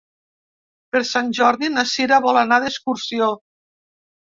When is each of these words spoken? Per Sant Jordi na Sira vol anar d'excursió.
Per 0.95 1.01
Sant 1.09 1.29
Jordi 1.41 1.69
na 1.75 1.85
Sira 1.93 2.21
vol 2.27 2.41
anar 2.47 2.61
d'excursió. 2.67 3.31